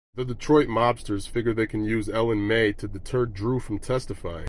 The 0.15 0.25
Detroit 0.25 0.67
mobsters 0.67 1.29
figure 1.29 1.53
they 1.53 1.67
can 1.67 1.83
use 1.83 2.09
Ellen 2.09 2.47
May 2.47 2.73
to 2.73 2.87
deter 2.87 3.27
Drew 3.27 3.59
from 3.59 3.77
testifying. 3.77 4.39